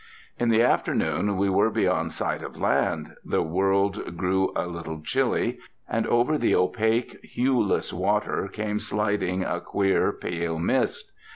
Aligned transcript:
In 0.39 0.49
the 0.49 0.63
afternoon 0.63 1.37
we 1.37 1.47
were 1.47 1.69
beyond 1.69 2.11
sight 2.11 2.41
of 2.41 2.57
land. 2.57 3.13
The 3.23 3.43
world 3.43 4.17
grew 4.17 4.51
a 4.55 4.65
little 4.65 4.99
chilly; 5.01 5.59
and 5.87 6.07
over 6.07 6.39
the 6.39 6.55
opaque, 6.55 7.19
hueless 7.23 7.93
water 7.93 8.49
came 8.51 8.79
sliding 8.79 9.43
a 9.43 9.61
queer, 9.61 10.11
pale 10.11 10.57
mist. 10.57 11.11